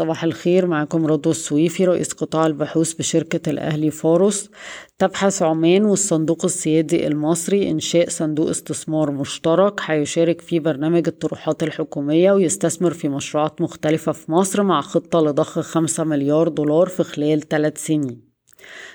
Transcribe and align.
صباح 0.00 0.24
الخير 0.24 0.66
معكم 0.66 1.06
رضوى 1.06 1.30
السويفي 1.30 1.84
رئيس 1.84 2.12
قطاع 2.12 2.46
البحوث 2.46 2.92
بشركة 2.92 3.50
الأهلي 3.50 3.90
فاروس 3.90 4.50
تبحث 4.98 5.42
عمان 5.42 5.84
والصندوق 5.84 6.44
السيادي 6.44 7.06
المصري 7.06 7.70
إنشاء 7.70 8.08
صندوق 8.08 8.48
استثمار 8.48 9.10
مشترك 9.10 9.80
هيشارك 9.84 10.40
في 10.40 10.58
برنامج 10.58 11.08
الطروحات 11.08 11.62
الحكومية 11.62 12.32
ويستثمر 12.32 12.90
في 12.90 13.08
مشروعات 13.08 13.60
مختلفة 13.60 14.12
في 14.12 14.32
مصر 14.32 14.62
مع 14.62 14.80
خطة 14.80 15.20
لضخ 15.20 15.60
خمسة 15.60 16.04
مليار 16.04 16.48
دولار 16.48 16.86
في 16.86 17.02
خلال 17.02 17.48
ثلاث 17.48 17.86
سنين. 17.86 18.29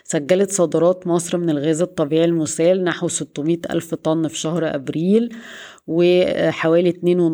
سجلت 0.04 0.52
صادرات 0.52 1.08
مصر 1.08 1.38
من 1.38 1.50
الغاز 1.50 1.82
الطبيعي 1.82 2.26
المسال 2.26 2.84
نحو 2.84 3.08
600 3.08 3.58
ألف 3.72 3.96
طن 3.96 4.28
في 4.28 4.38
شهر 4.38 4.76
أبريل 4.76 5.36
وحوالي 5.88 6.92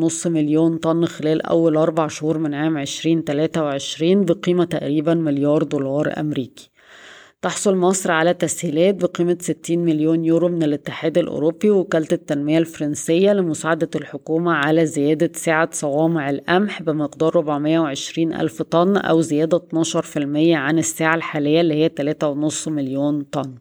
2.5 0.09 0.27
مليون 0.27 0.77
طن 0.77 1.05
خلال 1.05 1.41
أول 1.41 1.77
أربع 1.77 2.07
شهور 2.07 2.37
من 2.37 2.53
عام 2.53 2.77
2023 2.77 4.25
بقيمة 4.25 4.65
تقريبا 4.65 5.13
مليار 5.13 5.63
دولار 5.63 6.13
أمريكي. 6.19 6.70
تحصل 7.41 7.75
مصر 7.75 8.11
على 8.11 8.33
تسهيلات 8.33 8.95
بقيمة 8.95 9.37
60 9.41 9.79
مليون 9.79 10.25
يورو 10.25 10.47
من 10.47 10.63
الاتحاد 10.63 11.17
الأوروبي 11.17 11.69
ووكالة 11.69 12.07
التنمية 12.11 12.57
الفرنسية 12.57 13.33
لمساعدة 13.33 13.89
الحكومة 13.95 14.51
على 14.51 14.85
زيادة 14.85 15.31
سعة 15.35 15.69
صوامع 15.71 16.29
القمح 16.29 16.81
بمقدار 16.81 17.37
420 17.37 18.33
ألف 18.33 18.61
طن 18.61 18.97
أو 18.97 19.21
زيادة 19.21 19.57
12% 19.57 20.17
عن 20.53 20.79
السعة 20.79 21.15
الحالية 21.15 21.61
اللي 21.61 21.73
هي 21.73 21.89
3.5 21.89 22.67
مليون 22.67 23.21
طن. 23.21 23.55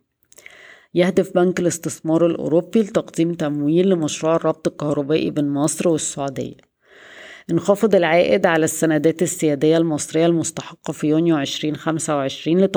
يهدف 0.95 1.35
بنك 1.35 1.61
الاستثمار 1.61 2.27
الأوروبي 2.27 2.81
لتقديم 2.81 3.35
تمويل 3.35 3.89
لمشروع 3.89 4.37
الربط 4.37 4.69
الكهربائي 4.69 5.31
بين 5.31 5.49
مصر 5.49 5.89
والسعودية. 5.89 6.70
انخفض 7.51 7.95
العائد 7.95 8.47
على 8.47 8.65
السندات 8.65 9.23
السيادية 9.23 9.77
المصرية 9.77 10.27
المستحقة 10.27 10.93
في 10.93 11.07
يونيو 11.07 11.39
2025 11.39 12.61
ل 12.61 12.69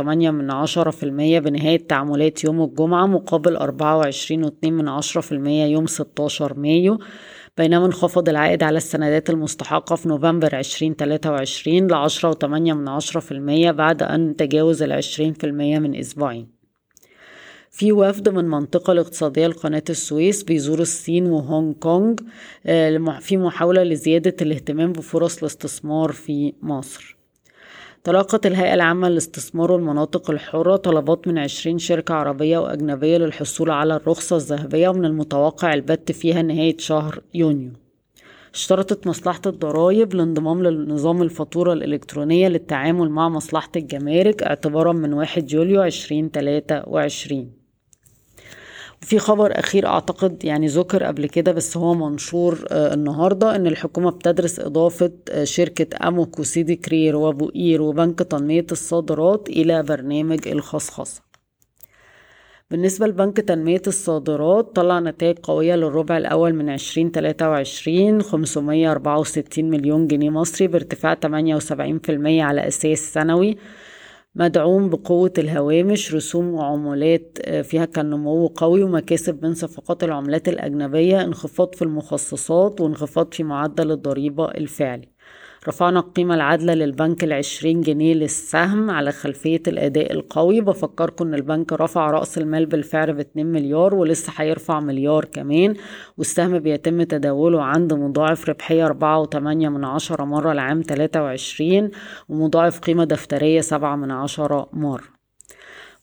18.8 0.00 0.02
من 0.06 0.50
عشرة 0.50 0.90
في 0.90 1.02
المية 1.02 1.38
بنهاية 1.38 1.86
تعاملات 1.86 2.44
يوم 2.44 2.62
الجمعة 2.62 3.06
مقابل 3.06 3.58
24.2 3.58 4.52
من 4.64 4.88
عشرة 4.88 5.20
في 5.20 5.32
المية 5.32 5.64
يوم 5.64 5.86
16 5.86 6.58
مايو 6.58 6.98
بينما 7.56 7.86
انخفض 7.86 8.28
العائد 8.28 8.62
على 8.62 8.76
السندات 8.76 9.30
المستحقة 9.30 9.96
في 9.96 10.08
نوفمبر 10.08 10.58
2023 10.58 11.86
ل 11.86 12.08
10.8 12.08 12.44
من 12.44 12.88
عشرة 12.88 13.20
في 13.20 13.32
المية 13.32 13.70
بعد 13.70 14.02
أن 14.02 14.36
تجاوز 14.36 14.82
ال 14.82 15.02
20% 15.02 15.44
من 15.44 15.94
أسبوعين. 15.94 16.55
في 17.76 17.92
وفد 17.92 18.28
من 18.28 18.44
منطقة 18.44 18.92
الاقتصادية 18.92 19.46
لقناة 19.46 19.82
السويس 19.90 20.42
بيزور 20.42 20.80
الصين 20.80 21.26
وهونج 21.26 21.74
كونج 21.74 22.20
في 23.20 23.36
محاولة 23.36 23.82
لزيادة 23.82 24.36
الاهتمام 24.40 24.92
بفرص 24.92 25.38
الاستثمار 25.38 26.12
في 26.12 26.52
مصر. 26.62 27.16
تلقت 28.04 28.46
الهيئة 28.46 28.74
العامة 28.74 29.08
للاستثمار 29.08 29.72
والمناطق 29.72 30.30
الحرة 30.30 30.76
طلبات 30.76 31.28
من 31.28 31.38
عشرين 31.38 31.78
شركة 31.78 32.14
عربية 32.14 32.58
وأجنبية 32.58 33.18
للحصول 33.18 33.70
على 33.70 33.96
الرخصة 33.96 34.36
الذهبية 34.36 34.88
ومن 34.88 35.04
المتوقع 35.04 35.74
البت 35.74 36.12
فيها 36.12 36.42
نهاية 36.42 36.76
شهر 36.78 37.20
يونيو. 37.34 37.70
اشترطت 38.54 39.06
مصلحة 39.06 39.42
الضرائب 39.46 40.14
الانضمام 40.14 40.62
لنظام 40.62 41.22
الفاتورة 41.22 41.72
الإلكترونية 41.72 42.48
للتعامل 42.48 43.10
مع 43.10 43.28
مصلحة 43.28 43.70
الجمارك 43.76 44.42
اعتبارا 44.42 44.92
من 44.92 45.12
1 45.12 45.52
يوليو 45.52 45.82
2023 45.82 47.65
في 49.00 49.18
خبر 49.18 49.58
أخير 49.58 49.86
أعتقد 49.86 50.44
يعني 50.44 50.66
ذكر 50.66 51.02
قبل 51.04 51.26
كده 51.26 51.52
بس 51.52 51.76
هو 51.76 51.94
منشور 51.94 52.64
آه 52.70 52.94
النهاردة 52.94 53.56
إن 53.56 53.66
الحكومة 53.66 54.10
بتدرس 54.10 54.60
إضافة 54.60 55.12
آه 55.30 55.44
شركة 55.44 56.08
أموك 56.08 56.38
وسيدي 56.38 56.76
كرير 56.76 57.16
وبوئير 57.16 57.82
وبنك 57.82 58.18
تنمية 58.18 58.66
الصادرات 58.72 59.48
إلى 59.48 59.82
برنامج 59.82 60.48
الخصخصة. 60.48 61.22
بالنسبة 62.70 63.06
لبنك 63.06 63.36
تنمية 63.36 63.82
الصادرات 63.86 64.76
طلع 64.76 64.98
نتائج 65.00 65.38
قوية 65.38 65.74
للربع 65.76 66.16
الأول 66.16 66.54
من 66.54 66.68
2023 66.68 68.22
564 68.22 69.70
مليون 69.70 70.06
جنيه 70.06 70.30
مصري 70.30 70.66
بارتفاع 70.66 71.14
78% 71.14 71.20
على 72.42 72.68
أساس 72.68 72.98
سنوي. 72.98 73.56
مدعوم 74.38 74.90
بقوة 74.90 75.32
الهوامش 75.38 76.14
رسوم 76.14 76.54
وعمولات 76.54 77.38
فيها 77.64 77.84
كان 77.84 78.10
نمو 78.10 78.46
قوي 78.46 78.82
ومكاسب 78.82 79.44
من 79.44 79.54
صفقات 79.54 80.04
العملات 80.04 80.48
الأجنبية 80.48 81.22
انخفاض 81.24 81.74
في 81.74 81.82
المخصصات 81.82 82.80
وانخفاض 82.80 83.34
في 83.34 83.44
معدل 83.44 83.90
الضريبة 83.92 84.48
الفعلي. 84.48 85.15
رفعنا 85.68 86.00
القيمة 86.00 86.34
العادلة 86.34 86.74
للبنك 86.74 87.24
العشرين 87.24 87.80
جنيه 87.80 88.14
للسهم 88.14 88.90
على 88.90 89.12
خلفية 89.12 89.62
الأداء 89.68 90.12
القوي. 90.12 90.60
بفكركم 90.60 91.26
إن 91.26 91.34
البنك 91.34 91.72
رفع 91.72 92.10
رأس 92.10 92.38
المال 92.38 92.66
بالفعل 92.66 93.12
باتنين 93.12 93.46
مليار 93.46 93.94
ولسه 93.94 94.32
هيرفع 94.36 94.80
مليار 94.80 95.24
كمان. 95.24 95.74
والسهم 96.18 96.58
بيتم 96.58 97.02
تداوله 97.02 97.62
عند 97.62 97.92
مضاعف 97.92 98.48
ربحية 98.48 98.86
أربعة 98.86 99.20
وتمانية 99.20 99.68
من 99.68 99.84
عشرة 99.84 100.24
مرة 100.24 100.52
لعام 100.52 100.82
تلاتة 100.82 101.22
وعشرين 101.22 101.90
ومضاعف 102.28 102.80
قيمة 102.80 103.04
دفترية 103.04 103.60
سبعة 103.60 103.96
من 103.96 104.10
عشرة 104.10 104.68
مرة. 104.72 105.15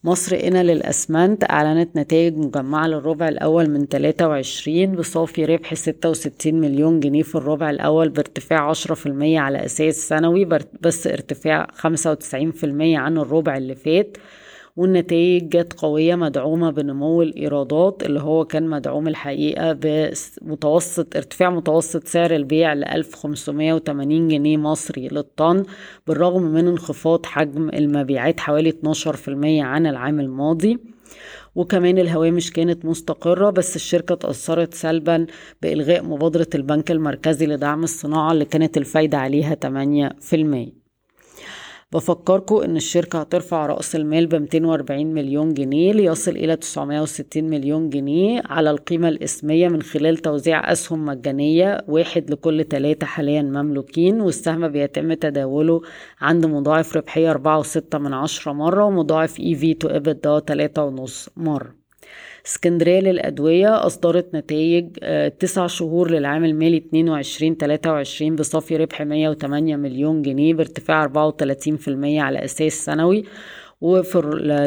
مصر 0.05 0.35
إنا 0.43 0.63
للأسمنت 0.63 1.43
أعلنت 1.51 1.95
نتائج 1.95 2.37
مجمعة 2.37 2.87
للربع 2.87 3.27
الأول 3.27 3.69
من 3.69 3.85
23 3.85 4.91
بصافي 4.95 5.45
ربح 5.45 5.73
66 5.73 6.53
مليون 6.53 6.99
جنيه 6.99 7.23
في 7.23 7.35
الربع 7.35 7.69
الأول 7.69 8.09
بارتفاع 8.09 8.73
10% 8.73 8.77
على 9.21 9.65
أساس 9.65 9.95
سنوي 9.95 10.45
بس 10.81 11.07
ارتفاع 11.07 11.67
95% 11.81 11.85
عن 12.79 13.17
الربع 13.17 13.57
اللي 13.57 13.75
فات. 13.75 14.17
والنتائج 14.75 15.49
جت 15.49 15.73
قوية 15.73 16.15
مدعومة 16.15 16.71
بنمو 16.71 17.21
الإيرادات 17.21 18.03
اللي 18.03 18.19
هو 18.21 18.45
كان 18.45 18.67
مدعوم 18.67 19.07
الحقيقة 19.07 19.73
بمتوسط 19.73 21.15
ارتفاع 21.15 21.49
متوسط 21.49 22.07
سعر 22.07 22.35
البيع 22.35 22.73
ل 22.73 22.83
1580 22.83 24.27
جنيه 24.27 24.57
مصري 24.57 25.07
للطن 25.07 25.63
بالرغم 26.07 26.41
من 26.41 26.67
انخفاض 26.67 27.25
حجم 27.25 27.69
المبيعات 27.69 28.39
حوالي 28.39 28.71
12% 28.71 29.27
عن 29.61 29.87
العام 29.87 30.19
الماضي. 30.19 30.79
وكمان 31.55 31.97
الهوامش 31.97 32.51
كانت 32.51 32.85
مستقرة 32.85 33.49
بس 33.49 33.75
الشركة 33.75 34.15
تأثرت 34.15 34.73
سلبا 34.73 35.25
بإلغاء 35.61 36.03
مبادرة 36.03 36.47
البنك 36.55 36.91
المركزي 36.91 37.45
لدعم 37.45 37.83
الصناعة 37.83 38.31
اللي 38.31 38.45
كانت 38.45 38.77
الفايدة 38.77 39.17
عليها 39.17 39.55
8% 39.55 40.82
بفكركم 41.93 42.55
إن 42.55 42.75
الشركة 42.75 43.19
هترفع 43.21 43.65
رأس 43.65 43.95
المال 43.95 44.27
ب 44.27 44.35
240 44.35 45.05
مليون 45.05 45.53
جنيه 45.53 45.93
ليصل 45.93 46.31
إلى 46.31 46.55
960 46.55 47.43
مليون 47.43 47.89
جنيه 47.89 48.41
على 48.45 48.71
القيمة 48.71 49.09
الإسمية 49.09 49.67
من 49.67 49.81
خلال 49.81 50.17
توزيع 50.17 50.71
أسهم 50.71 51.05
مجانية 51.05 51.85
واحد 51.87 52.31
لكل 52.31 52.63
ثلاثة 52.63 53.05
حاليا 53.05 53.41
مملوكين 53.41 54.21
والسهم 54.21 54.67
بيتم 54.67 55.13
تداوله 55.13 55.81
عند 56.21 56.45
مضاعف 56.45 56.97
ربحية 56.97 57.31
أربعة 57.31 57.59
وستة 57.59 57.97
من 57.97 58.13
عشرة 58.13 58.53
مرة 58.53 58.85
ومضاعف 58.85 59.39
EV 59.39 59.73
to 59.73 59.87
EBITDA 59.87 60.39
تلاتة 60.39 60.83
ونص 60.83 61.29
مرة. 61.37 61.82
اسكندرية 62.45 62.99
للأدوية 62.99 63.85
أصدرت 63.85 64.35
نتائج 64.35 64.89
تسع 65.39 65.67
شهور 65.67 66.11
للعام 66.11 66.45
المالي 66.45 66.77
22 66.77 67.55
23 67.55 68.35
بصافي 68.35 68.77
ربح 68.77 69.01
108 69.01 69.75
مليون 69.75 70.21
جنيه 70.21 70.53
بارتفاع 70.53 71.07
34% 71.07 71.09
على 72.03 72.43
أساس 72.43 72.73
سنوي 72.85 73.23
وفي 73.81 74.21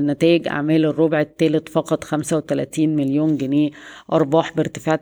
نتائج 0.05 0.49
أعمال 0.49 0.85
الربع 0.85 1.21
الثالث 1.21 1.69
فقط 1.69 2.05
35 2.05 2.97
مليون 2.97 3.37
جنيه 3.37 3.71
أرباح 4.13 4.57
بارتفاع 4.57 4.97
53% 4.97 5.01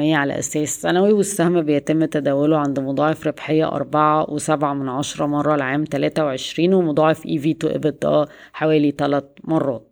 على 0.00 0.38
أساس 0.38 0.82
سنوي 0.82 1.12
والسهم 1.12 1.62
بيتم 1.62 2.04
تداوله 2.04 2.56
عند 2.58 2.80
مضاعف 2.80 3.26
ربحية 3.26 3.68
أربعة 3.68 4.30
وسبعة 4.30 4.74
من 4.74 4.88
عشرة 4.88 5.26
مرة 5.26 5.56
لعام 5.56 5.84
23 5.84 6.74
ومضاعف 6.74 7.20
EV 7.20 7.54
to 7.54 7.68
EBITDA 7.68 8.26
حوالي 8.52 8.90
3 8.90 9.28
مرات. 9.44 9.87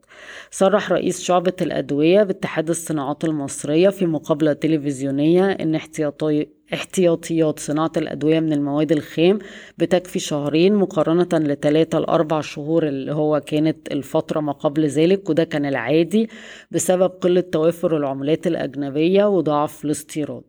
صرح 0.51 0.93
رئيس 0.93 1.23
شعبة 1.23 1.53
الأدوية 1.61 2.23
باتحاد 2.23 2.69
الصناعات 2.69 3.25
المصرية 3.25 3.89
في 3.89 4.07
مقابلة 4.07 4.53
تلفزيونية 4.53 5.51
إن 5.51 5.75
احتياطي 5.75 6.47
احتياطيات 6.75 7.59
صناعة 7.59 7.93
الأدوية 7.97 8.41
من 8.41 8.53
المواد 8.53 8.93
الخام 8.93 9.39
بتكفي 9.79 10.19
شهرين 10.19 10.75
مقارنة 10.75 11.29
لثلاثة 11.33 11.99
لأربع 11.99 12.41
شهور 12.41 12.89
اللي 12.89 13.13
هو 13.13 13.41
كانت 13.41 13.93
الفترة 13.93 14.41
ما 14.41 14.53
قبل 14.53 14.87
ذلك 14.87 15.31
وده 15.31 15.45
كان 15.45 15.67
العادي 15.67 16.29
بسبب 16.71 17.11
قلة 17.11 17.41
توافر 17.41 17.97
العملات 17.97 18.47
الأجنبية 18.47 19.25
وضعف 19.25 19.85
الاستيراد. 19.85 20.43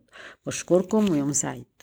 بشكركم 0.46 1.10
ويوم 1.10 1.32
سعيد. 1.32 1.77